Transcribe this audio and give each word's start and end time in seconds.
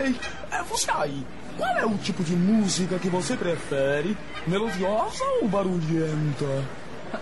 Ei, 0.00 0.16
é, 0.50 0.62
você 0.62 0.90
aí, 0.92 1.26
qual 1.58 1.76
é 1.76 1.84
o 1.84 1.98
tipo 1.98 2.24
de 2.24 2.34
música 2.34 2.98
que 2.98 3.10
você 3.10 3.36
prefere? 3.36 4.16
Melodiosa 4.46 5.22
ou 5.42 5.48
barulhenta? 5.48 6.64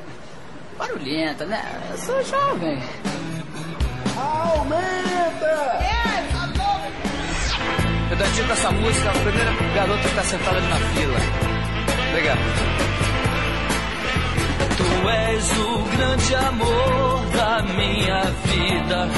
Barulhenta, 0.79 1.45
né? 1.45 1.61
Eu 1.91 1.99
sou 1.99 2.23
jovem. 2.23 2.79
Aumenta! 4.17 5.79
Eu 8.11 8.17
dedico 8.17 8.53
essa 8.53 8.71
música 8.71 9.11
à 9.11 9.13
primeira 9.13 9.53
garota 9.75 10.01
que 10.01 10.09
está 10.09 10.23
sentada 10.23 10.57
ali 10.57 10.69
na 10.69 10.77
fila. 10.77 11.19
Obrigado. 12.11 12.39
Tu 14.77 15.09
és 15.09 15.59
o 15.59 15.97
grande 15.97 16.35
amor 16.37 17.27
da 17.37 17.63
minha 17.75 18.23
vida, 18.23 19.09
é 19.15 19.18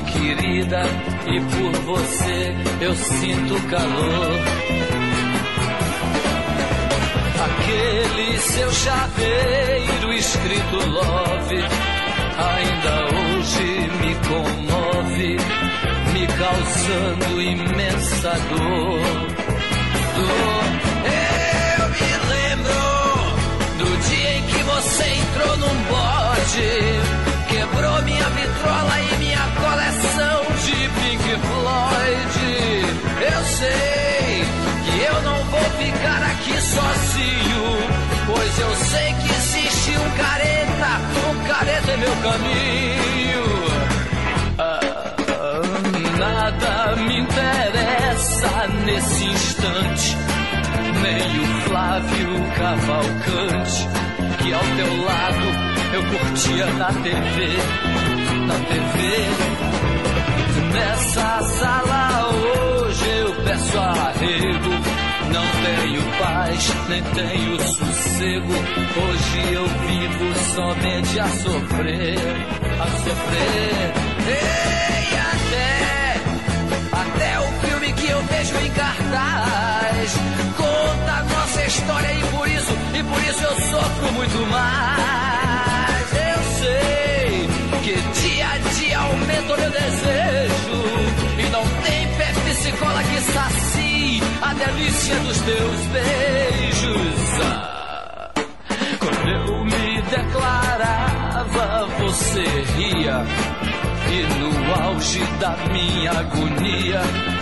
querida 0.00 0.82
e 1.26 1.40
por 1.40 1.72
você 1.82 2.54
eu 2.80 2.94
sinto 2.94 3.68
calor. 3.68 4.32
Aquele 7.44 8.38
seu 8.40 8.72
chaveiro 8.72 10.12
escrito 10.12 10.76
love 10.88 11.56
ainda 12.36 13.04
hoje 13.14 13.64
me 14.00 14.14
comove, 14.28 15.36
me 16.12 16.26
causando 16.26 17.42
imensa 17.42 18.32
dor. 18.50 19.26
Dor. 20.16 20.63
Nada 46.60 46.96
me 46.96 47.20
interessa 47.20 48.66
nesse 48.84 49.24
instante, 49.24 50.16
nem 51.02 51.40
o 51.40 51.60
Flávio 51.62 52.28
Cavalcante, 52.56 53.88
que 54.38 54.52
ao 54.52 54.60
teu 54.60 55.04
lado 55.04 55.44
eu 55.94 56.02
curtia 56.18 56.66
na 56.74 56.92
TV, 56.92 57.46
na 58.46 58.54
TV. 58.54 58.94
Nessa 60.72 61.42
sala 61.42 62.28
hoje 62.28 63.08
eu 63.08 63.34
peço 63.44 63.78
arrego. 63.78 64.70
Não 65.32 65.46
tenho 65.64 66.02
paz, 66.18 66.74
nem 66.88 67.02
tenho 67.02 67.60
sossego. 67.60 68.52
Hoje 68.52 69.52
eu 69.52 69.66
vivo 69.66 70.34
somente 70.54 71.20
a 71.20 71.28
sofrer, 71.28 72.18
a 72.80 72.86
sofrer. 72.86 73.92
Ei, 74.26 75.23
cartaz 79.14 80.14
conta 80.56 81.12
a 81.12 81.22
nossa 81.22 81.64
história 81.64 82.12
e 82.12 82.22
por 82.36 82.48
isso, 82.48 82.72
e 82.94 83.02
por 83.02 83.22
isso 83.22 83.44
eu 83.44 83.60
sofro 83.70 84.12
muito 84.12 84.46
mais. 84.50 86.12
Eu 86.12 86.42
sei 86.58 87.48
que 87.82 87.94
dia 88.20 88.46
a 88.48 88.58
dia 88.58 88.98
aumenta 88.98 89.54
o 89.54 89.60
meu 89.60 89.70
desejo 89.70 90.84
e 91.38 91.42
não 91.50 91.64
tem 91.82 92.08
Pepsi 92.16 92.72
Cola 92.72 93.02
que 93.04 93.20
sacie 93.20 94.22
a 94.42 94.54
delícia 94.54 95.16
dos 95.16 95.40
teus 95.40 95.80
beijos. 95.92 97.40
Ah, 97.44 98.30
quando 98.98 99.28
eu 99.28 99.64
me 99.64 100.02
declarava, 100.02 101.86
você 102.00 102.44
ria 102.76 103.24
e 104.10 104.22
no 104.38 104.82
auge 104.82 105.24
da 105.40 105.56
minha 105.72 106.10
agonia 106.10 107.33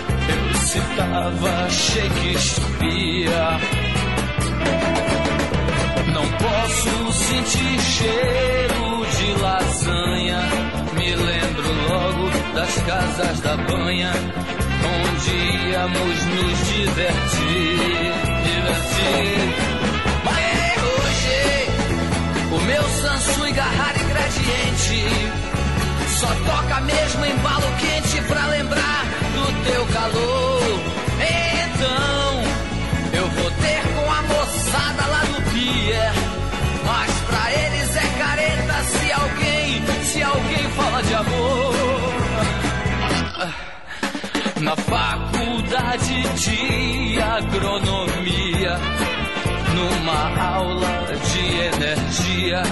citava 0.73 1.69
Shakespeare. 1.69 3.29
Não 6.11 6.27
posso 6.43 7.11
sentir 7.11 7.79
cheiro 7.79 9.05
de 9.15 9.41
lasanha. 9.41 10.39
Me 10.97 11.15
lembro 11.15 11.69
logo 11.89 12.29
das 12.55 12.73
casas 12.87 13.39
da 13.41 13.55
banha, 13.55 14.13
onde 14.97 15.69
íamos 15.69 16.25
nos 16.25 16.67
divertir. 16.73 18.13
Divertir. 18.49 19.37
Mas 20.25 20.83
hoje, 20.89 21.41
o 22.51 22.59
meu 22.65 22.83
Samsung 22.83 23.53
Garrara 23.53 24.03
Gradiente 24.09 25.05
só 26.19 26.27
toca 26.27 26.81
mesmo 26.81 27.25
em 27.25 27.37
balo 27.37 27.71
quente 27.79 28.21
pra 28.27 28.47
lembrar 28.47 29.05
do 29.35 29.71
teu 29.71 29.85
calor. 29.93 30.52
De 41.01 41.13
amor. 41.15 41.73
Na 44.61 44.75
faculdade 44.75 46.23
de 46.35 47.21
agronomia, 47.21 48.77
numa 49.75 50.55
aula 50.55 51.15
de 51.31 51.45
energia, 51.75 52.63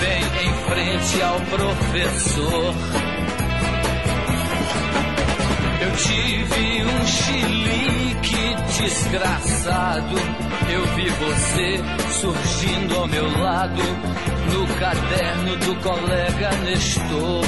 bem 0.00 0.22
em 0.46 0.52
frente 0.68 1.22
ao 1.22 1.40
professor. 1.40 2.74
Eu 5.90 5.96
tive 5.96 6.84
um 6.84 7.06
chilique 7.06 8.56
desgraçado. 8.78 10.14
Eu 10.70 10.86
vi 10.94 11.08
você 11.08 11.80
surgindo 12.20 12.96
ao 12.96 13.08
meu 13.08 13.40
lado 13.40 13.82
no 14.52 14.66
caderno 14.78 15.56
do 15.56 15.74
colega 15.82 16.50
Nestor. 16.64 17.44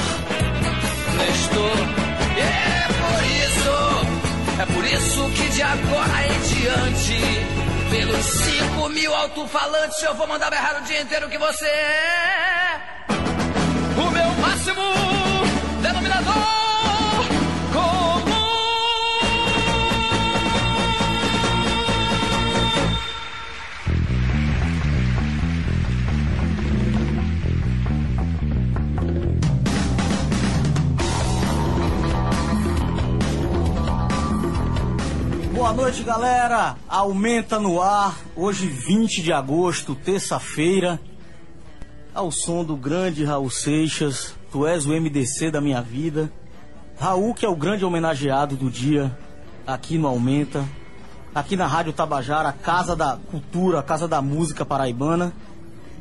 Nestor. 1.18 1.76
É 2.36 2.88
por 2.98 3.22
isso, 3.46 4.60
é 4.60 4.66
por 4.66 4.84
isso 4.86 5.30
que 5.36 5.48
de 5.50 5.62
agora 5.62 6.26
em 6.26 6.40
diante, 6.40 7.20
pelos 7.90 8.24
cinco 8.26 8.88
mil 8.88 9.14
alto-falantes, 9.14 10.02
eu 10.02 10.14
vou 10.16 10.26
mandar 10.26 10.50
berrar 10.50 10.82
o 10.82 10.84
dia 10.84 11.00
inteiro 11.00 11.28
que 11.28 11.38
você 11.38 11.66
é 11.66 12.80
o 13.96 14.10
meu 14.10 14.28
máximo 14.40 14.82
denominador 15.80 16.61
noite, 35.82 36.04
galera. 36.04 36.76
Aumenta 36.88 37.58
no 37.58 37.82
ar. 37.82 38.16
Hoje, 38.36 38.68
20 38.68 39.20
de 39.20 39.32
agosto, 39.32 39.96
terça-feira. 39.96 41.00
Ao 42.14 42.30
som 42.30 42.62
do 42.62 42.76
grande 42.76 43.24
Raul 43.24 43.50
Seixas. 43.50 44.32
Tu 44.52 44.64
és 44.64 44.86
o 44.86 44.90
MDC 44.90 45.50
da 45.50 45.60
minha 45.60 45.82
vida. 45.82 46.32
Raul, 46.96 47.34
que 47.34 47.44
é 47.44 47.48
o 47.48 47.56
grande 47.56 47.84
homenageado 47.84 48.54
do 48.54 48.70
dia 48.70 49.18
aqui 49.66 49.98
no 49.98 50.06
Aumenta. 50.06 50.64
Aqui 51.34 51.56
na 51.56 51.66
Rádio 51.66 51.92
Tabajara, 51.92 52.52
Casa 52.52 52.94
da 52.94 53.18
Cultura, 53.28 53.82
Casa 53.82 54.06
da 54.06 54.22
Música 54.22 54.64
Paraibana. 54.64 55.32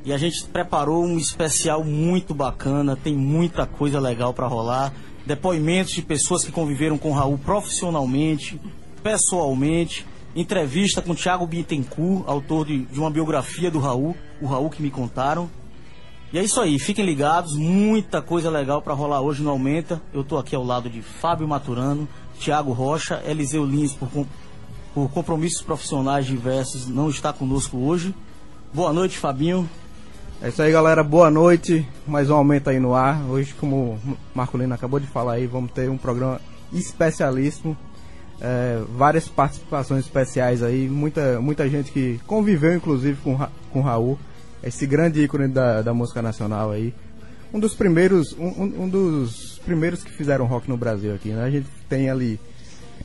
E 0.05 0.13
a 0.13 0.17
gente 0.17 0.43
preparou 0.43 1.03
um 1.03 1.17
especial 1.17 1.83
muito 1.83 2.35
bacana. 2.35 2.95
Tem 2.95 3.15
muita 3.15 3.65
coisa 3.65 3.99
legal 3.99 4.31
para 4.31 4.45
rolar. 4.45 4.93
Depoimentos 5.25 5.93
de 5.93 6.03
pessoas 6.03 6.43
que 6.43 6.51
conviveram 6.51 6.99
com 6.99 7.11
Raul 7.13 7.39
profissionalmente, 7.39 8.61
pessoalmente. 9.03 10.05
Entrevista 10.35 11.01
com 11.01 11.13
Thiago 11.13 11.45
Bittencourt, 11.45 12.23
autor 12.25 12.65
de, 12.65 12.85
de 12.85 12.99
uma 12.99 13.11
biografia 13.11 13.69
do 13.69 13.79
Raul, 13.79 14.15
o 14.41 14.47
Raul 14.47 14.69
que 14.69 14.81
me 14.81 14.89
contaram. 14.89 15.49
E 16.31 16.39
é 16.39 16.43
isso 16.43 16.61
aí, 16.61 16.79
fiquem 16.79 17.05
ligados, 17.05 17.57
muita 17.57 18.21
coisa 18.21 18.49
legal 18.49 18.81
para 18.81 18.93
rolar 18.93 19.19
hoje 19.19 19.43
no 19.43 19.49
Aumenta. 19.49 20.01
Eu 20.13 20.23
tô 20.23 20.37
aqui 20.37 20.55
ao 20.55 20.63
lado 20.63 20.89
de 20.89 21.01
Fábio 21.01 21.45
Maturano, 21.45 22.07
Thiago 22.39 22.71
Rocha, 22.71 23.21
Eliseu 23.25 23.65
Lins, 23.65 23.91
por, 23.93 24.25
por 24.93 25.09
compromissos 25.11 25.61
profissionais 25.61 26.25
diversos, 26.25 26.87
não 26.87 27.09
está 27.09 27.33
conosco 27.33 27.77
hoje. 27.77 28.15
Boa 28.73 28.93
noite, 28.93 29.17
Fabinho. 29.17 29.69
É 30.41 30.47
isso 30.47 30.61
aí, 30.61 30.71
galera. 30.71 31.03
Boa 31.03 31.29
noite. 31.29 31.85
Mais 32.07 32.29
um 32.29 32.35
aumento 32.35 32.69
aí 32.69 32.79
no 32.79 32.95
ar. 32.95 33.21
Hoje, 33.29 33.53
como 33.53 33.75
o 33.75 34.17
Marco 34.33 34.57
Lino 34.57 34.73
acabou 34.73 34.99
de 34.99 35.07
falar 35.07 35.33
aí, 35.33 35.45
vamos 35.45 35.71
ter 35.71 35.89
um 35.89 35.97
programa 35.97 36.39
especialíssimo. 36.71 37.77
É, 38.43 38.81
várias 38.97 39.27
participações 39.27 40.03
especiais 40.03 40.63
aí, 40.63 40.89
muita, 40.89 41.39
muita 41.39 41.69
gente 41.69 41.91
que 41.91 42.19
conviveu 42.25 42.73
inclusive 42.75 43.21
com, 43.21 43.37
com 43.71 43.81
Raul, 43.81 44.17
esse 44.63 44.87
grande 44.87 45.21
ícone 45.21 45.47
da, 45.47 45.83
da 45.83 45.93
música 45.93 46.21
nacional 46.21 46.71
aí. 46.71 46.93
Um 47.53 47.59
dos 47.59 47.75
primeiros, 47.75 48.33
um, 48.33 48.83
um 48.83 48.89
dos 48.89 49.59
primeiros 49.63 50.03
que 50.03 50.11
fizeram 50.11 50.45
rock 50.45 50.67
no 50.67 50.77
Brasil 50.77 51.13
aqui, 51.13 51.29
né? 51.29 51.43
A 51.43 51.51
gente 51.51 51.67
tem 51.87 52.09
ali 52.09 52.39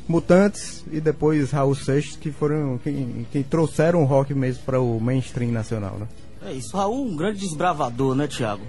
Mutantes 0.09 0.85
e 0.91 1.01
depois 1.01 1.51
Raul 1.51 1.75
Seixas, 1.75 2.17
que 2.17 2.31
foram 2.31 2.79
quem, 2.79 3.27
quem 3.33 3.43
trouxeram 3.43 4.03
o 4.03 4.05
rock 4.05 4.33
mesmo 4.33 4.63
para 4.65 4.81
o 4.81 5.01
mainstream 5.01 5.51
nacional, 5.51 5.99
né? 5.99 6.07
É 6.45 6.53
isso, 6.53 6.77
Raul, 6.77 7.07
um 7.07 7.17
grande 7.17 7.41
desbravador, 7.41 8.15
né, 8.15 8.29
Tiago? 8.29 8.63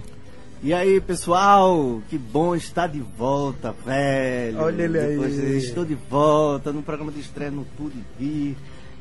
E 0.63 0.73
aí, 0.73 0.99
pessoal, 0.99 2.01
que 2.09 2.17
bom 2.17 2.55
estar 2.55 2.87
de 2.87 2.99
volta, 2.99 3.75
velho. 3.85 4.59
Olha 4.59 4.83
ele 4.83 4.99
Depois 4.99 5.39
aí. 5.39 5.57
Estou 5.57 5.85
de 5.85 5.93
volta 5.93 6.73
no 6.73 6.81
programa 6.81 7.11
de 7.11 7.19
estreia 7.19 7.51
no 7.51 7.63
Tudo 7.77 7.93
e 7.95 8.23
Vi. 8.23 8.57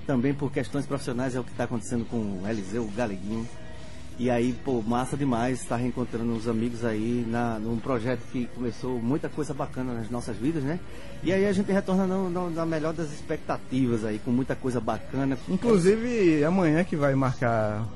Também 0.07 0.35
por 0.35 0.53
questões 0.53 0.85
profissionais 0.87 1.35
é 1.35 1.41
o 1.41 1.45
que 1.45 1.51
está 1.51 1.65
acontecendo 1.65 2.05
com 2.05 2.17
o 2.17 2.43
Eliseu 2.47 2.89
Galeguinho. 2.95 3.49
E 4.19 4.31
aí, 4.31 4.55
pô, 4.65 4.83
massa 4.83 5.17
demais 5.17 5.61
estar 5.61 5.77
reencontrando 5.77 6.33
os 6.35 6.47
amigos 6.47 6.85
aí 6.85 7.27
na, 7.29 7.59
num 7.59 7.79
projeto 7.79 8.21
que 8.33 8.47
começou 8.55 8.99
muita 8.99 9.29
coisa 9.29 9.53
bacana 9.53 9.95
nas 9.95 10.11
nossas 10.11 10.37
vidas, 10.37 10.63
né? 10.63 10.79
E 11.23 11.33
aí 11.33 11.45
a 11.47 11.53
gente 11.53 11.71
retorna 11.73 12.07
no, 12.07 12.31
no, 12.31 12.51
na 12.51 12.65
melhor 12.65 12.93
das 12.95 13.13
expectativas 13.13 14.05
aí, 14.05 14.19
com 14.19 14.31
muita 14.31 14.55
coisa 14.55 14.81
bacana. 14.81 15.37
Inclusive, 15.49 16.45
amanhã 16.45 16.85
que 16.85 16.97
vai 16.97 17.15
marcar 17.15 17.87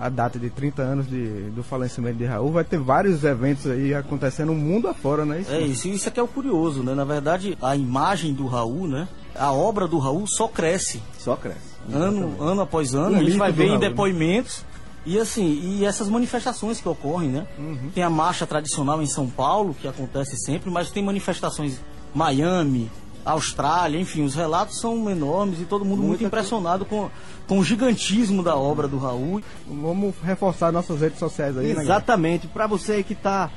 a 0.00 0.08
data 0.08 0.38
de 0.38 0.48
30 0.48 0.82
anos 0.82 1.08
de, 1.08 1.50
do 1.50 1.62
falecimento 1.62 2.16
de 2.16 2.24
Raul, 2.24 2.50
vai 2.50 2.64
ter 2.64 2.78
vários 2.78 3.22
eventos 3.22 3.66
aí 3.66 3.94
acontecendo 3.94 4.54
mundo 4.54 4.88
afora, 4.88 5.26
né? 5.26 5.44
É 5.46 5.60
isso, 5.60 5.88
isso 5.88 6.08
aqui 6.08 6.18
é 6.18 6.22
o 6.22 6.28
curioso, 6.28 6.82
né? 6.82 6.94
Na 6.94 7.04
verdade, 7.04 7.56
a 7.60 7.76
imagem 7.76 8.32
do 8.32 8.46
Raul, 8.46 8.88
né? 8.88 9.06
A 9.34 9.52
obra 9.52 9.86
do 9.86 9.98
Raul 9.98 10.26
só 10.26 10.48
cresce. 10.48 11.02
Só 11.18 11.36
cresce. 11.36 11.70
Ano, 11.92 12.42
ano 12.42 12.62
após 12.62 12.94
ano, 12.94 13.16
Um 13.16 13.20
a 13.20 13.22
gente 13.24 13.36
vai 13.36 13.52
ver 13.52 13.64
em 13.64 13.68
Raul, 13.68 13.80
né? 13.80 13.88
depoimentos. 13.88 14.64
E 15.04 15.18
assim, 15.18 15.60
e 15.62 15.84
essas 15.84 16.08
manifestações 16.08 16.80
que 16.80 16.88
ocorrem, 16.88 17.28
né? 17.28 17.46
Uhum. 17.58 17.90
Tem 17.94 18.02
a 18.02 18.10
marcha 18.10 18.46
tradicional 18.46 19.02
em 19.02 19.06
São 19.06 19.28
Paulo, 19.28 19.74
que 19.78 19.86
acontece 19.86 20.36
sempre, 20.38 20.70
mas 20.70 20.90
tem 20.90 21.02
manifestações 21.02 21.74
em 21.74 22.18
Miami, 22.18 22.90
Austrália, 23.24 23.98
enfim, 23.98 24.22
os 24.22 24.34
relatos 24.34 24.80
são 24.80 25.10
enormes 25.10 25.60
e 25.60 25.64
todo 25.64 25.84
mundo 25.84 25.98
muito 25.98 26.08
Muita 26.08 26.24
impressionado 26.24 26.84
com, 26.84 27.10
com 27.46 27.58
o 27.58 27.64
gigantismo 27.64 28.42
da 28.42 28.56
obra 28.56 28.88
do 28.88 28.98
Raul. 28.98 29.42
Vamos 29.66 30.14
reforçar 30.22 30.72
nossas 30.72 31.00
redes 31.00 31.18
sociais 31.18 31.56
aí, 31.56 31.74
né? 31.74 31.82
Exatamente. 31.82 32.46
Para 32.46 32.66
você 32.66 33.02
que 33.02 33.12
está 33.12 33.50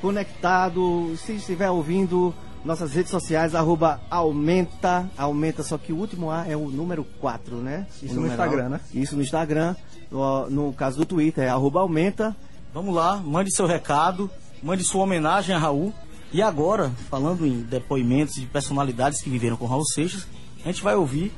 conectado, 0.00 1.14
se 1.16 1.32
estiver 1.32 1.70
ouvindo 1.70 2.34
nossas 2.64 2.92
redes 2.92 3.10
sociais, 3.10 3.54
arroba 3.54 4.00
aumenta, 4.10 5.08
aumenta, 5.16 5.62
só 5.62 5.78
que 5.78 5.92
o 5.92 5.96
último 5.96 6.30
A 6.30 6.46
é 6.46 6.56
o 6.56 6.68
número 6.70 7.04
4, 7.20 7.56
né? 7.56 7.86
Isso 8.02 8.18
no. 8.18 8.26
Instagram, 8.26 8.68
né? 8.68 8.80
Isso 8.92 9.16
no 9.16 9.22
Instagram. 9.22 9.74
No, 10.10 10.50
no 10.50 10.72
caso 10.72 10.98
do 10.98 11.06
Twitter 11.06 11.44
é 11.44 11.48
arroba 11.48 11.80
aumenta. 11.80 12.36
Vamos 12.72 12.94
lá, 12.94 13.16
mande 13.16 13.54
seu 13.54 13.66
recado, 13.66 14.30
mande 14.62 14.84
sua 14.84 15.02
homenagem 15.02 15.54
a 15.54 15.58
Raul. 15.58 15.92
E 16.32 16.40
agora, 16.40 16.92
falando 17.08 17.44
em 17.44 17.60
depoimentos 17.60 18.34
de 18.34 18.46
personalidades 18.46 19.20
que 19.20 19.28
viveram 19.28 19.56
com 19.56 19.66
Raul 19.66 19.84
Seixas, 19.84 20.26
a 20.64 20.68
gente 20.68 20.82
vai 20.82 20.94
ouvir 20.94 21.32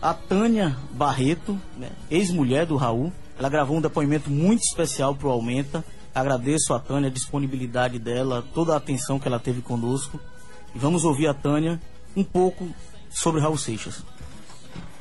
a 0.00 0.14
Tânia 0.14 0.76
Barreto, 0.92 1.60
né, 1.76 1.90
ex-mulher 2.08 2.64
do 2.64 2.76
Raul. 2.76 3.12
Ela 3.36 3.48
gravou 3.48 3.76
um 3.76 3.80
depoimento 3.80 4.30
muito 4.30 4.60
especial 4.60 5.14
para 5.14 5.26
o 5.26 5.30
Aumenta. 5.30 5.84
Agradeço 6.14 6.72
a 6.72 6.78
Tânia 6.78 7.08
a 7.08 7.12
disponibilidade 7.12 7.98
dela, 7.98 8.44
toda 8.54 8.74
a 8.74 8.76
atenção 8.76 9.18
que 9.18 9.26
ela 9.26 9.40
teve 9.40 9.60
conosco. 9.60 10.20
E 10.74 10.78
vamos 10.78 11.04
ouvir 11.04 11.26
a 11.26 11.34
Tânia 11.34 11.80
um 12.16 12.22
pouco 12.22 12.68
sobre 13.10 13.40
Raul 13.40 13.58
Seixas. 13.58 14.04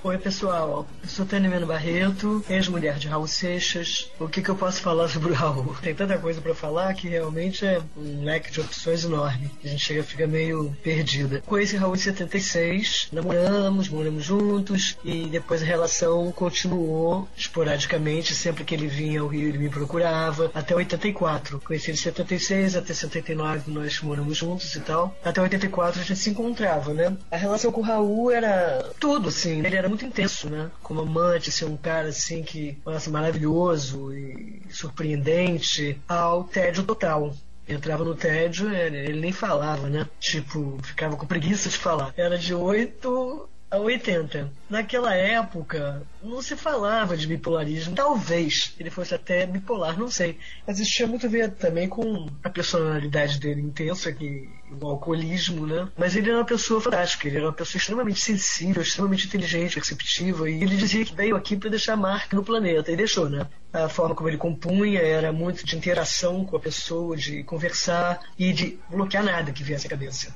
Oi, 0.03 0.15
pessoal. 0.19 0.87
Eu 1.01 1.09
sou 1.09 1.25
Tânia 1.25 1.49
Meno 1.49 1.65
Barreto, 1.65 2.45
ex-mulher 2.47 2.99
de 2.99 3.07
Raul 3.07 3.27
Seixas. 3.27 4.11
O 4.19 4.27
que, 4.27 4.43
que 4.43 4.49
eu 4.49 4.55
posso 4.55 4.79
falar 4.79 5.07
sobre 5.07 5.31
o 5.31 5.33
Raul? 5.33 5.75
Tem 5.81 5.93
tanta 5.93 6.19
coisa 6.19 6.39
para 6.39 6.53
falar 6.53 6.93
que 6.93 7.07
realmente 7.07 7.65
é 7.65 7.81
um 7.97 8.23
leque 8.23 8.51
de 8.51 8.61
opções 8.61 9.03
enorme. 9.03 9.49
A 9.63 9.67
gente 9.67 9.83
chega 9.83 10.03
fica 10.03 10.27
meio 10.27 10.73
perdida. 10.83 11.41
Conheci 11.47 11.75
Raul 11.75 11.95
em 11.95 11.99
76, 11.99 13.09
namoramos, 13.11 13.89
moramos 13.89 14.23
juntos 14.23 14.95
e 15.03 15.25
depois 15.25 15.63
a 15.63 15.65
relação 15.65 16.31
continuou 16.31 17.27
esporadicamente. 17.35 18.35
Sempre 18.35 18.63
que 18.63 18.75
ele 18.75 18.87
vinha 18.87 19.21
ao 19.21 19.27
Rio, 19.27 19.49
ele 19.49 19.57
me 19.57 19.69
procurava. 19.69 20.51
Até 20.53 20.75
84. 20.75 21.59
Conheci 21.61 21.89
ele 21.89 21.97
em 21.97 22.01
76, 22.01 22.75
até 22.75 22.93
79 22.93 23.71
nós 23.71 23.99
moramos 24.01 24.37
juntos 24.37 24.75
e 24.75 24.79
tal. 24.79 25.17
Até 25.25 25.41
84 25.41 25.99
a 25.99 26.03
gente 26.03 26.19
se 26.19 26.29
encontrava, 26.29 26.93
né? 26.93 27.17
A 27.31 27.35
relação 27.35 27.71
com 27.71 27.81
o 27.81 27.83
Raul 27.83 28.29
era 28.29 28.91
tudo, 28.99 29.29
assim. 29.29 29.65
Ele 29.65 29.75
era 29.75 29.86
muito 29.87 30.05
intenso, 30.05 30.49
né? 30.49 30.71
Como 30.81 31.01
amante, 31.01 31.51
ser 31.51 31.65
um 31.65 31.77
cara 31.77 32.09
assim 32.09 32.43
que, 32.43 32.77
nossa, 32.85 33.09
maravilhoso 33.09 34.13
e 34.13 34.61
surpreendente, 34.69 35.99
ao 36.07 36.43
tédio 36.43 36.83
total. 36.83 37.33
Entrava 37.67 38.05
no 38.05 38.15
tédio, 38.15 38.73
ele 38.73 39.19
nem 39.19 39.31
falava, 39.31 39.89
né? 39.89 40.07
Tipo, 40.19 40.79
ficava 40.83 41.17
com 41.17 41.25
preguiça 41.25 41.69
de 41.69 41.77
falar. 41.77 42.13
Era 42.15 42.37
de 42.37 42.53
8 42.53 43.49
a 43.69 43.77
80. 43.77 44.51
Naquela 44.69 45.13
época, 45.13 46.03
não 46.23 46.41
se 46.41 46.55
falava 46.55 47.17
de 47.17 47.27
bipolarismo. 47.27 47.95
Talvez 47.95 48.73
ele 48.79 48.89
fosse 48.89 49.13
até 49.13 49.45
bipolar, 49.45 49.97
não 49.97 50.09
sei. 50.09 50.37
Mas 50.65 50.79
isso 50.79 50.91
tinha 50.91 51.07
muito 51.07 51.25
a 51.25 51.29
ver 51.29 51.51
também 51.51 51.87
com 51.87 52.27
a 52.43 52.49
personalidade 52.49 53.39
dele 53.39 53.61
intensa, 53.61 54.11
que 54.11 54.49
o 54.81 54.87
alcoolismo, 54.87 55.65
né? 55.65 55.87
Mas 55.97 56.15
ele 56.15 56.29
era 56.29 56.39
uma 56.39 56.45
pessoa 56.45 56.81
fantástica, 56.81 57.27
ele 57.27 57.37
era 57.37 57.45
uma 57.45 57.53
pessoa 57.53 57.79
extremamente 57.79 58.19
sensível, 58.19 58.81
extremamente 58.81 59.27
inteligente, 59.27 59.79
receptiva, 59.79 60.49
e 60.49 60.61
ele 60.61 60.75
dizia 60.75 61.05
que 61.05 61.15
veio 61.15 61.35
aqui 61.35 61.55
para 61.55 61.69
deixar 61.69 61.95
marca 61.95 62.35
no 62.35 62.43
planeta, 62.43 62.91
e 62.91 62.95
deixou, 62.95 63.29
né? 63.29 63.47
A 63.71 63.87
forma 63.89 64.15
como 64.15 64.29
ele 64.29 64.37
compunha 64.37 64.99
era 64.99 65.31
muito 65.31 65.65
de 65.65 65.75
interação 65.75 66.45
com 66.45 66.55
a 66.57 66.59
pessoa, 66.59 67.15
de 67.15 67.43
conversar 67.43 68.19
e 68.37 68.51
de 68.51 68.79
bloquear 68.89 69.23
nada 69.23 69.51
que 69.51 69.63
viesse 69.63 69.87
à 69.87 69.89
cabeça. 69.89 70.33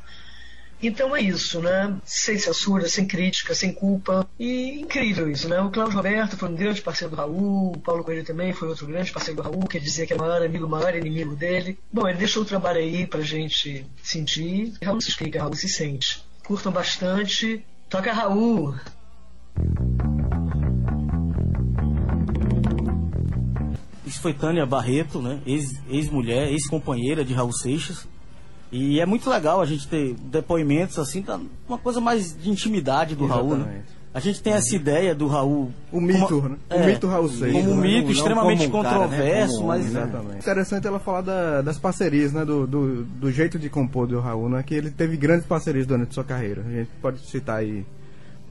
Então 0.81 1.15
é 1.15 1.21
isso, 1.21 1.61
né? 1.61 1.95
Sem 2.03 2.37
censura, 2.39 2.87
sem 2.89 3.05
crítica, 3.05 3.53
sem 3.53 3.71
culpa. 3.71 4.27
E 4.39 4.79
incrível 4.81 5.29
isso, 5.29 5.47
né? 5.47 5.59
O 5.61 5.69
Cláudio 5.69 5.95
Roberto 5.95 6.35
foi 6.35 6.49
um 6.49 6.55
grande 6.55 6.81
parceiro 6.81 7.15
do 7.15 7.17
Raul, 7.17 7.73
o 7.73 7.79
Paulo 7.79 8.03
Coelho 8.03 8.25
também 8.25 8.51
foi 8.51 8.67
outro 8.67 8.87
grande 8.87 9.11
parceiro 9.11 9.41
do 9.41 9.43
Raul, 9.47 9.67
quer 9.67 9.79
dizer 9.79 10.07
que 10.07 10.13
é 10.13 10.15
o 10.15 10.19
maior 10.19 10.41
amigo, 10.41 10.65
o 10.65 10.69
maior 10.69 10.95
inimigo 10.95 11.35
dele. 11.35 11.77
Bom, 11.93 12.07
ele 12.07 12.17
deixou 12.17 12.41
o 12.43 12.45
trabalho 12.45 12.79
aí 12.79 13.05
pra 13.05 13.21
gente 13.21 13.85
sentir. 14.01 14.73
Raul 14.83 14.99
se 15.01 15.09
explica, 15.09 15.39
Raul 15.39 15.53
se 15.55 15.69
sente. 15.69 16.23
Curtam 16.43 16.71
bastante. 16.71 17.63
Toca 17.89 18.11
Raul! 18.11 18.73
Isso 24.05 24.19
foi 24.21 24.33
Tânia 24.33 24.65
Barreto, 24.65 25.21
né? 25.21 25.39
Ex- 25.45 25.79
Ex-mulher, 25.89 26.51
ex-companheira 26.51 27.23
de 27.23 27.33
Raul 27.33 27.53
Seixas. 27.53 28.07
E 28.71 28.99
é 28.99 29.05
muito 29.05 29.29
legal 29.29 29.61
a 29.61 29.65
gente 29.65 29.87
ter 29.87 30.15
depoimentos 30.31 30.97
assim, 30.97 31.21
tá 31.21 31.39
uma 31.67 31.77
coisa 31.77 31.99
mais 31.99 32.35
de 32.41 32.49
intimidade 32.49 33.15
do 33.15 33.25
Raul, 33.25 33.49
né? 33.49 33.55
Exatamente. 33.57 34.01
A 34.13 34.19
gente 34.19 34.41
tem 34.43 34.51
essa 34.53 34.75
ideia 34.75 35.15
do 35.15 35.25
Raul. 35.27 35.71
O 35.91 36.01
mito, 36.01 36.27
como- 36.27 36.49
né? 36.49 36.57
é, 36.69 36.75
o 36.75 36.85
mito 36.85 37.07
Raul 37.07 37.29
Seixas. 37.29 37.51
Como 37.63 37.71
um 37.71 37.75
né? 37.77 37.81
mito 37.87 38.03
não 38.05 38.11
extremamente 38.11 38.67
como 38.67 38.79
um 38.79 38.83
cara, 38.83 38.97
né? 38.97 39.03
controverso, 39.07 39.63
mas. 39.63 39.85
né? 39.85 40.01
Exatamente. 40.01 40.37
Interessante 40.39 40.87
ela 40.87 40.99
falar 40.99 41.21
da- 41.21 41.61
das 41.61 41.77
parcerias, 41.79 42.33
né? 42.33 42.43
Do, 42.43 42.67
do, 42.67 43.03
do 43.03 43.31
jeito 43.31 43.57
de 43.57 43.69
compor 43.69 44.07
do 44.07 44.19
Raul, 44.19 44.49
né? 44.49 44.63
Que 44.63 44.73
ele 44.75 44.91
teve 44.91 45.15
grandes 45.15 45.45
parcerias 45.45 45.85
durante 45.87 46.13
sua 46.13 46.23
carreira. 46.25 46.61
A 46.67 46.71
gente 46.71 46.89
pode 47.01 47.19
citar 47.25 47.59
aí 47.59 47.85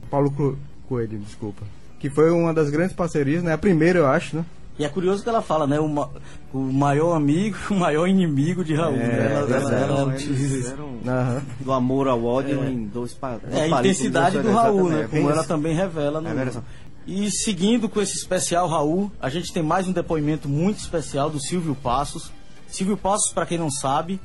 Paulo 0.09 0.31
Co- 0.31 0.55
Coelho, 0.87 1.19
desculpa. 1.19 1.61
Que 1.99 2.09
foi 2.09 2.31
uma 2.31 2.51
das 2.53 2.71
grandes 2.71 2.95
parcerias, 2.95 3.43
né? 3.43 3.53
A 3.53 3.57
primeira, 3.57 3.99
eu 3.99 4.07
acho, 4.07 4.37
né? 4.37 4.45
E 4.79 4.85
é 4.85 4.89
curioso 4.89 5.21
que 5.21 5.29
ela 5.29 5.41
fala, 5.41 5.67
né? 5.67 5.79
O, 5.79 5.87
ma- 5.87 6.09
o 6.53 6.57
maior 6.59 7.13
amigo 7.15 7.57
o 7.69 7.75
maior 7.75 8.07
inimigo 8.07 8.63
de 8.63 8.73
Raul. 8.73 8.95
né? 8.97 9.33
Ela- 9.35 9.55
ela- 9.57 9.75
ela 9.75 10.15
eles 10.15 10.73
Aham. 11.05 11.41
do 11.59 11.71
amor 11.71 12.07
ao 12.07 12.23
ódio 12.23 12.63
em 12.63 12.85
dois 12.87 13.13
pa 13.13 13.37
dois 13.37 13.53
É 13.53 13.63
a 13.63 13.67
intensidade 13.79 14.35
dois- 14.39 14.45
do 14.45 14.51
Raul, 14.53 14.89
né? 14.89 15.07
Como 15.09 15.23
Bem 15.23 15.29
ela 15.31 15.43
também 15.43 15.75
revela. 15.75 16.19
No... 16.21 16.29
É 16.29 16.33
verdade. 16.33 16.63
E 17.05 17.29
seguindo 17.31 17.89
com 17.89 17.99
esse 18.01 18.15
especial 18.15 18.67
Raul, 18.67 19.11
a 19.19 19.29
gente 19.29 19.51
tem 19.51 19.61
mais 19.63 19.87
um 19.87 19.91
depoimento 19.91 20.47
muito 20.47 20.79
especial 20.79 21.29
do 21.29 21.39
Silvio 21.39 21.75
Passos. 21.75 22.31
Silvio 22.67 22.95
Passos, 22.95 23.31
para 23.33 23.45
quem 23.45 23.57
não 23.57 23.69
sabe, 23.69 24.19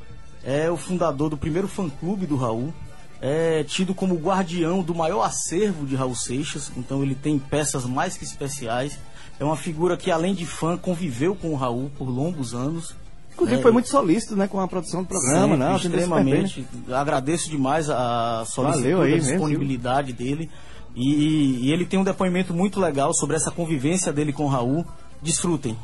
é 0.44 0.70
o 0.70 0.76
fundador 0.76 1.28
do 1.30 1.36
primeiro 1.36 1.66
fã-clube 1.68 2.26
do 2.26 2.36
Raul. 2.36 2.72
É 3.20 3.64
tido 3.64 3.94
como 3.94 4.14
guardião 4.14 4.82
do 4.82 4.94
maior 4.94 5.22
acervo 5.22 5.86
de 5.86 5.96
Raul 5.96 6.14
Seixas, 6.14 6.70
então 6.76 7.02
ele 7.02 7.14
tem 7.14 7.38
peças 7.38 7.84
mais 7.86 8.16
que 8.16 8.24
especiais. 8.24 8.98
É 9.38 9.44
uma 9.44 9.56
figura 9.56 9.96
que, 9.96 10.10
além 10.10 10.34
de 10.34 10.46
fã, 10.46 10.76
conviveu 10.76 11.34
com 11.34 11.50
o 11.50 11.56
Raul 11.56 11.90
por 11.98 12.08
longos 12.08 12.54
anos. 12.54 12.94
Inclusive 13.34 13.58
É, 13.58 13.62
foi 13.62 13.70
muito 13.70 13.88
solícito, 13.88 14.34
né, 14.34 14.48
com 14.48 14.58
a 14.58 14.66
produção 14.66 15.02
do 15.02 15.08
programa, 15.08 15.56
Sempre, 15.56 15.58
né? 15.58 15.76
extremamente. 15.76 16.66
Agradeço 16.90 17.50
demais 17.50 17.90
a 17.90 18.44
solicitude, 18.46 18.94
aí 18.94 19.12
a 19.12 19.16
mesmo, 19.16 19.30
disponibilidade 19.30 20.12
dele. 20.14 20.50
E, 20.94 21.66
e 21.66 21.72
ele 21.72 21.84
tem 21.84 21.98
um 21.98 22.04
depoimento 22.04 22.54
muito 22.54 22.80
legal 22.80 23.12
sobre 23.12 23.36
essa 23.36 23.50
convivência 23.50 24.10
dele 24.10 24.32
com 24.32 24.44
o 24.44 24.48
Raul. 24.48 24.86
Desfrutem. 25.20 25.76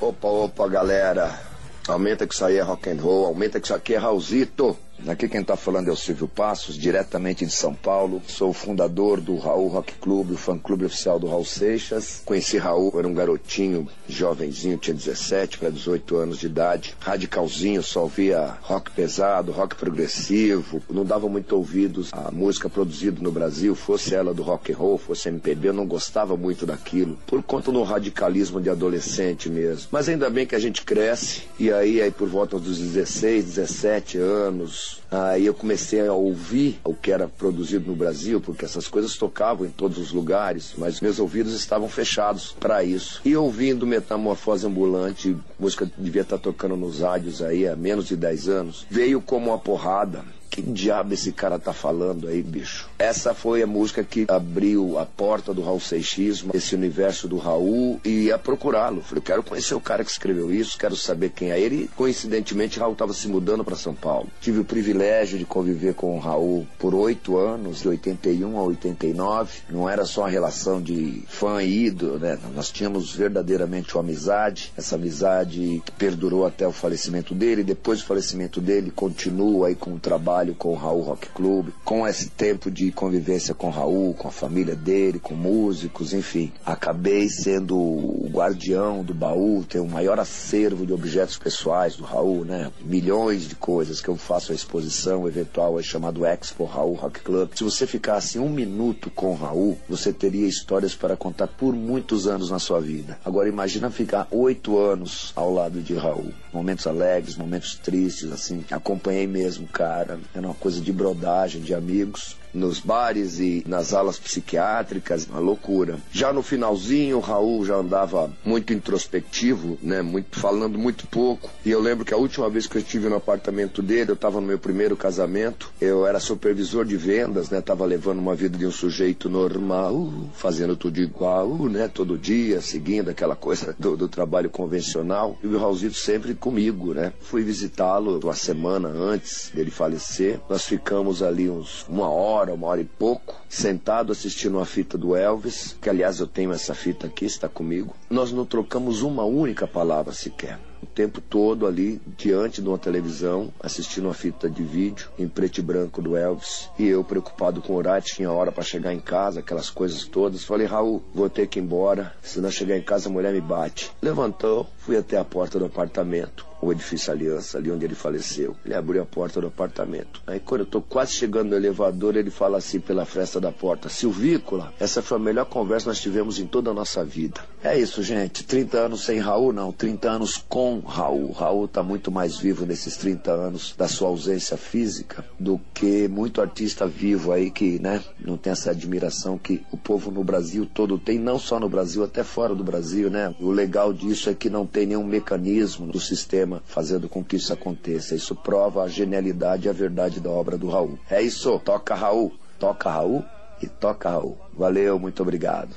Opa, 0.00 0.28
opa, 0.28 0.66
galera. 0.68 1.38
Aumenta 1.86 2.26
que 2.26 2.32
isso 2.34 2.44
aí 2.44 2.56
é 2.56 2.62
rock 2.62 2.88
and 2.88 3.00
roll, 3.00 3.26
aumenta 3.26 3.60
que 3.60 3.66
isso 3.66 3.74
aqui 3.74 3.94
é 3.94 3.98
Raulzito. 3.98 4.76
Aqui 5.06 5.28
quem 5.28 5.40
está 5.40 5.56
falando 5.56 5.88
é 5.88 5.92
o 5.92 5.96
Silvio 5.96 6.26
Passos, 6.26 6.76
diretamente 6.76 7.44
de 7.44 7.52
São 7.52 7.72
Paulo. 7.74 8.20
Sou 8.26 8.50
o 8.50 8.52
fundador 8.52 9.20
do 9.20 9.36
Raul 9.36 9.68
Rock 9.68 9.92
Club, 9.94 10.32
o 10.32 10.36
fã-clube 10.36 10.84
oficial 10.84 11.18
do 11.18 11.28
Raul 11.28 11.44
Seixas. 11.44 12.22
Conheci 12.24 12.58
Raul, 12.58 12.92
era 12.98 13.06
um 13.06 13.14
garotinho, 13.14 13.86
jovenzinho, 14.08 14.78
tinha 14.78 14.94
17 14.94 15.58
para 15.58 15.70
18 15.70 16.16
anos 16.16 16.38
de 16.38 16.46
idade. 16.46 16.96
Radicalzinho, 16.98 17.82
só 17.82 18.02
ouvia 18.02 18.56
rock 18.62 18.90
pesado, 18.90 19.52
rock 19.52 19.76
progressivo. 19.76 20.82
Não 20.90 21.04
dava 21.04 21.28
muito 21.28 21.54
ouvidos 21.54 22.10
à 22.12 22.32
música 22.32 22.68
produzida 22.68 23.20
no 23.20 23.30
Brasil, 23.30 23.74
fosse 23.74 24.14
ela 24.14 24.34
do 24.34 24.42
rock 24.42 24.72
and 24.72 24.76
roll, 24.76 24.98
fosse 24.98 25.28
MPB, 25.28 25.68
eu 25.68 25.72
não 25.72 25.86
gostava 25.86 26.36
muito 26.36 26.66
daquilo. 26.66 27.18
Por 27.26 27.42
conta 27.42 27.70
do 27.70 27.82
radicalismo 27.82 28.60
de 28.60 28.70
adolescente 28.70 29.48
mesmo. 29.48 29.88
Mas 29.92 30.08
ainda 30.08 30.28
bem 30.30 30.46
que 30.46 30.56
a 30.56 30.60
gente 30.60 30.82
cresce 30.82 31.42
e 31.60 31.70
aí, 31.70 32.00
aí 32.02 32.10
por 32.10 32.28
volta 32.28 32.58
dos 32.58 32.78
16, 32.78 33.44
17 33.44 34.18
anos, 34.18 34.85
Yes. 34.86 35.05
Aí 35.10 35.46
eu 35.46 35.54
comecei 35.54 36.06
a 36.06 36.12
ouvir 36.12 36.80
o 36.84 36.94
que 36.94 37.12
era 37.12 37.28
produzido 37.28 37.90
no 37.90 37.96
Brasil, 37.96 38.40
porque 38.40 38.64
essas 38.64 38.88
coisas 38.88 39.16
tocavam 39.16 39.66
em 39.66 39.70
todos 39.70 39.98
os 39.98 40.12
lugares, 40.12 40.74
mas 40.76 41.00
meus 41.00 41.18
ouvidos 41.18 41.54
estavam 41.54 41.88
fechados 41.88 42.54
para 42.58 42.82
isso. 42.82 43.20
E 43.24 43.36
ouvindo 43.36 43.86
Metamorfose 43.86 44.66
Ambulante, 44.66 45.36
música 45.58 45.90
devia 45.96 46.22
estar 46.22 46.38
tocando 46.38 46.76
nos 46.76 47.00
rádios 47.00 47.42
aí 47.42 47.66
há 47.66 47.76
menos 47.76 48.06
de 48.06 48.16
10 48.16 48.48
anos, 48.48 48.86
veio 48.90 49.20
como 49.20 49.50
uma 49.50 49.58
porrada 49.58 50.24
que 50.56 50.62
diabo 50.62 51.12
esse 51.12 51.32
cara 51.32 51.58
tá 51.58 51.72
falando 51.72 52.28
aí, 52.28 52.42
bicho? 52.42 52.88
Essa 52.98 53.34
foi 53.34 53.62
a 53.62 53.66
música 53.66 54.02
que 54.02 54.24
abriu 54.28 54.98
a 54.98 55.04
porta 55.04 55.52
do 55.52 55.62
Raul 55.62 55.80
Seixismo, 55.80 56.52
esse 56.54 56.74
universo 56.74 57.28
do 57.28 57.36
Raul, 57.36 58.00
e 58.02 58.24
ia 58.24 58.38
procurá-lo. 58.38 59.02
Falei, 59.02 59.22
quero 59.22 59.42
conhecer 59.42 59.74
o 59.74 59.80
cara 59.80 60.02
que 60.02 60.10
escreveu 60.10 60.52
isso, 60.52 60.78
quero 60.78 60.96
saber 60.96 61.30
quem 61.30 61.50
é 61.50 61.60
ele. 61.60 61.84
E, 61.84 61.88
coincidentemente, 61.88 62.78
Raul 62.78 62.94
estava 62.94 63.12
se 63.12 63.28
mudando 63.28 63.64
para 63.64 63.76
São 63.76 63.94
Paulo. 63.94 64.28
Tive 64.40 64.60
o 64.60 64.64
privilégio 64.64 64.95
de 64.96 65.44
conviver 65.44 65.94
com 65.94 66.16
o 66.16 66.18
Raul 66.18 66.66
por 66.78 66.94
oito 66.94 67.36
anos, 67.36 67.80
de 67.80 67.88
81 67.88 68.58
a 68.58 68.62
89. 68.62 69.58
Não 69.68 69.88
era 69.88 70.06
só 70.06 70.22
uma 70.22 70.30
relação 70.30 70.80
de 70.80 71.22
fã 71.28 71.62
e 71.62 71.86
ídolo, 71.86 72.18
né? 72.18 72.38
Nós 72.54 72.70
tínhamos 72.70 73.14
verdadeiramente 73.14 73.94
uma 73.94 74.02
amizade, 74.02 74.72
essa 74.76 74.94
amizade 74.94 75.82
que 75.84 75.92
perdurou 75.92 76.46
até 76.46 76.66
o 76.66 76.72
falecimento 76.72 77.34
dele. 77.34 77.62
Depois 77.62 78.00
do 78.00 78.06
falecimento 78.06 78.60
dele, 78.60 78.90
continua 78.90 79.68
aí 79.68 79.74
com 79.74 79.92
o 79.94 79.98
trabalho 79.98 80.54
com 80.54 80.70
o 80.70 80.74
Raul 80.74 81.02
Rock 81.02 81.28
Club, 81.28 81.68
com 81.84 82.06
esse 82.08 82.30
tempo 82.30 82.70
de 82.70 82.90
convivência 82.90 83.54
com 83.54 83.66
o 83.66 83.70
Raul, 83.70 84.14
com 84.14 84.28
a 84.28 84.32
família 84.32 84.74
dele, 84.74 85.18
com 85.18 85.34
músicos, 85.34 86.14
enfim. 86.14 86.50
Acabei 86.64 87.28
sendo 87.28 87.76
o 87.76 88.30
guardião 88.32 89.04
do 89.04 89.12
baú, 89.12 89.64
tenho 89.68 89.84
o 89.84 89.90
maior 89.90 90.18
acervo 90.18 90.86
de 90.86 90.92
objetos 90.92 91.36
pessoais 91.36 91.96
do 91.96 92.04
Raul, 92.04 92.44
né? 92.44 92.70
Milhões 92.80 93.46
de 93.46 93.54
coisas 93.54 94.00
que 94.00 94.08
eu 94.08 94.16
faço 94.16 94.52
a 94.52 94.54
exposição 94.54 94.85
eventual, 95.26 95.78
é 95.78 95.82
chamado 95.82 96.24
Expo 96.24 96.64
Raul 96.64 96.94
Rock 96.94 97.20
Club. 97.20 97.50
Se 97.54 97.64
você 97.64 97.86
ficasse 97.86 98.38
um 98.38 98.48
minuto 98.48 99.10
com 99.10 99.34
Raul, 99.34 99.78
você 99.88 100.12
teria 100.12 100.46
histórias 100.46 100.94
para 100.94 101.16
contar 101.16 101.46
por 101.46 101.74
muitos 101.74 102.26
anos 102.26 102.50
na 102.50 102.58
sua 102.58 102.80
vida. 102.80 103.18
Agora 103.24 103.48
imagina 103.48 103.90
ficar 103.90 104.26
oito 104.30 104.78
anos 104.78 105.32
ao 105.34 105.52
lado 105.52 105.80
de 105.80 105.94
Raul. 105.94 106.32
Momentos 106.52 106.86
alegres, 106.86 107.36
momentos 107.36 107.74
tristes, 107.74 108.30
assim. 108.32 108.64
Acompanhei 108.70 109.26
mesmo, 109.26 109.66
cara. 109.66 110.18
Era 110.34 110.46
uma 110.46 110.54
coisa 110.54 110.80
de 110.80 110.92
brodagem, 110.92 111.60
de 111.60 111.74
amigos 111.74 112.36
nos 112.52 112.80
bares 112.80 113.38
e 113.38 113.64
nas 113.66 113.92
alas 113.94 114.18
psiquiátricas, 114.18 115.26
uma 115.26 115.38
loucura. 115.38 115.98
Já 116.12 116.32
no 116.32 116.42
finalzinho, 116.42 117.18
o 117.18 117.20
Raul 117.20 117.64
já 117.64 117.76
andava 117.76 118.30
muito 118.44 118.72
introspectivo, 118.72 119.78
né, 119.82 120.02
muito 120.02 120.38
falando 120.38 120.78
muito 120.78 121.06
pouco. 121.06 121.50
E 121.64 121.70
eu 121.70 121.80
lembro 121.80 122.04
que 122.04 122.14
a 122.14 122.16
última 122.16 122.48
vez 122.48 122.66
que 122.66 122.76
eu 122.76 122.82
estive 122.82 123.08
no 123.08 123.16
apartamento 123.16 123.82
dele, 123.82 124.10
eu 124.10 124.14
estava 124.14 124.40
no 124.40 124.46
meu 124.46 124.58
primeiro 124.58 124.96
casamento. 124.96 125.72
Eu 125.80 126.06
era 126.06 126.20
supervisor 126.20 126.84
de 126.84 126.96
vendas, 126.96 127.50
né, 127.50 127.60
tava 127.60 127.84
levando 127.84 128.18
uma 128.18 128.34
vida 128.34 128.56
de 128.56 128.66
um 128.66 128.70
sujeito 128.70 129.28
normal, 129.28 130.12
fazendo 130.34 130.76
tudo 130.76 130.98
igual, 131.00 131.48
né, 131.68 131.88
todo 131.88 132.18
dia, 132.18 132.60
seguindo 132.60 133.10
aquela 133.10 133.36
coisa 133.36 133.74
do, 133.78 133.96
do 133.96 134.08
trabalho 134.08 134.50
convencional. 134.50 135.36
E 135.42 135.46
o 135.46 135.58
Raulzito 135.58 135.96
sempre 135.96 136.34
comigo, 136.34 136.94
né. 136.94 137.12
Fui 137.20 137.42
visitá-lo 137.42 138.20
uma 138.22 138.34
semana 138.34 138.88
antes 138.88 139.50
dele 139.54 139.70
falecer. 139.70 140.40
Nós 140.48 140.64
ficamos 140.64 141.22
ali 141.22 141.48
uns 141.48 141.84
uma 141.88 142.08
hora 142.08 142.45
hora, 142.46 142.54
uma 142.54 142.66
hora 142.68 142.80
e 142.80 142.84
pouco, 142.84 143.34
sentado 143.48 144.12
assistindo 144.12 144.56
uma 144.56 144.66
fita 144.66 144.96
do 144.96 145.16
Elvis, 145.16 145.76
que 145.80 145.90
aliás 145.90 146.20
eu 146.20 146.26
tenho 146.26 146.52
essa 146.52 146.74
fita 146.74 147.06
aqui, 147.06 147.24
está 147.24 147.48
comigo. 147.48 147.94
Nós 148.08 148.30
não 148.30 148.46
trocamos 148.46 149.02
uma 149.02 149.24
única 149.24 149.66
palavra 149.66 150.12
sequer. 150.12 150.58
O 150.82 150.86
tempo 150.86 151.20
todo 151.20 151.66
ali, 151.66 152.00
diante 152.16 152.62
de 152.62 152.68
uma 152.68 152.78
televisão, 152.78 153.52
assistindo 153.60 154.04
uma 154.04 154.14
fita 154.14 154.48
de 154.48 154.62
vídeo 154.62 155.08
em 155.18 155.26
preto 155.26 155.58
e 155.58 155.62
branco 155.62 156.00
do 156.00 156.16
Elvis. 156.16 156.70
E 156.78 156.86
eu, 156.86 157.02
preocupado 157.02 157.60
com 157.60 157.72
o 157.72 157.76
horário, 157.76 158.06
tinha 158.06 158.30
hora 158.30 158.52
para 158.52 158.62
chegar 158.62 158.92
em 158.92 159.00
casa, 159.00 159.40
aquelas 159.40 159.70
coisas 159.70 160.04
todas. 160.04 160.44
Falei, 160.44 160.66
Raul, 160.66 161.02
vou 161.14 161.28
ter 161.28 161.48
que 161.48 161.58
ir 161.58 161.62
embora, 161.62 162.12
se 162.22 162.40
não 162.40 162.50
chegar 162.50 162.76
em 162.76 162.82
casa 162.82 163.08
a 163.08 163.12
mulher 163.12 163.32
me 163.32 163.40
bate. 163.40 163.90
Levantou, 164.00 164.66
fui 164.78 164.96
até 164.96 165.16
a 165.16 165.24
porta 165.24 165.58
do 165.58 165.64
apartamento 165.64 166.46
o 166.68 166.72
edifício 166.72 167.12
Aliança, 167.12 167.58
ali 167.58 167.70
onde 167.70 167.84
ele 167.84 167.94
faleceu. 167.94 168.56
Ele 168.64 168.74
abriu 168.74 169.02
a 169.02 169.06
porta 169.06 169.40
do 169.40 169.46
apartamento. 169.46 170.22
Aí 170.26 170.40
quando 170.40 170.62
eu 170.62 170.66
tô 170.66 170.80
quase 170.80 171.12
chegando 171.12 171.50
no 171.50 171.56
elevador, 171.56 172.16
ele 172.16 172.30
fala 172.30 172.58
assim 172.58 172.80
pela 172.80 173.04
fresta 173.04 173.40
da 173.40 173.52
porta: 173.52 173.88
Silvícola, 173.88 174.72
essa 174.78 175.02
foi 175.02 175.16
a 175.16 175.20
melhor 175.20 175.46
conversa 175.46 175.84
que 175.84 175.88
nós 175.88 176.00
tivemos 176.00 176.38
em 176.38 176.46
toda 176.46 176.70
a 176.70 176.74
nossa 176.74 177.04
vida. 177.04 177.40
É 177.62 177.78
isso, 177.78 178.02
gente. 178.02 178.44
30 178.44 178.78
anos 178.78 179.04
sem 179.04 179.18
Raul, 179.18 179.52
não. 179.52 179.72
30 179.72 180.10
anos 180.10 180.44
com 180.48 180.80
Raul. 180.80 181.32
Raul 181.32 181.68
tá 181.68 181.82
muito 181.82 182.10
mais 182.10 182.38
vivo 182.38 182.66
nesses 182.66 182.96
30 182.96 183.30
anos 183.30 183.74
da 183.76 183.88
sua 183.88 184.08
ausência 184.08 184.56
física 184.56 185.24
do 185.38 185.60
que 185.74 186.08
muito 186.08 186.40
artista 186.40 186.86
vivo 186.86 187.32
aí 187.32 187.50
que, 187.50 187.78
né, 187.78 188.02
não 188.18 188.36
tem 188.36 188.52
essa 188.52 188.70
admiração 188.70 189.38
que 189.38 189.62
o 189.70 189.76
povo 189.76 190.10
no 190.10 190.24
Brasil 190.24 190.66
todo 190.66 190.98
tem, 190.98 191.18
não 191.18 191.38
só 191.38 191.58
no 191.58 191.68
Brasil, 191.68 192.02
até 192.02 192.22
fora 192.22 192.54
do 192.54 192.64
Brasil, 192.64 193.10
né? 193.10 193.34
O 193.40 193.50
legal 193.50 193.92
disso 193.92 194.30
é 194.30 194.34
que 194.34 194.48
não 194.48 194.66
tem 194.66 194.86
nenhum 194.86 195.04
mecanismo 195.04 195.86
do 195.86 196.00
sistema 196.00 196.55
sistema 196.56 196.62
fazendo 196.64 197.08
com 197.08 197.24
que 197.24 197.36
isso 197.36 197.52
aconteça. 197.52 198.14
Isso 198.14 198.34
prova 198.34 198.82
a 198.82 198.88
genialidade 198.88 199.66
e 199.66 199.70
a 199.70 199.72
verdade 199.72 200.20
da 200.20 200.30
obra 200.30 200.56
do 200.56 200.68
Raul. 200.68 200.98
É 201.10 201.20
isso, 201.20 201.58
toca 201.60 201.94
Raul, 201.94 202.32
toca 202.58 202.90
Raul 202.90 203.24
e 203.62 203.66
toca 203.66 204.10
Raul. 204.10 204.38
Valeu, 204.52 204.98
muito 204.98 205.22
obrigado. 205.22 205.70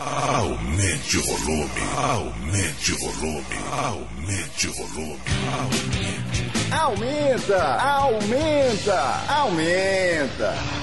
Aumente 0.00 1.16
o 1.16 1.22
volume, 1.22 1.80
aumente 1.96 2.92
o 2.92 2.98
volume, 2.98 3.44
aumente 3.72 4.68
o 4.68 4.72
volume, 4.72 5.20
aumente. 5.60 6.48
Aumenta, 6.70 7.64
aumenta, 7.80 9.24
aumenta. 9.28 10.77